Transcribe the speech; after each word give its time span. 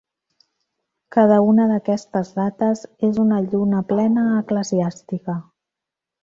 Cada 1.15 1.35
una 1.47 1.67
d'aquestes 1.71 2.31
dates 2.39 2.81
és 3.09 3.21
una 3.25 3.43
lluna 3.53 3.83
plena 3.93 4.25
eclesiàstica. 4.39 5.37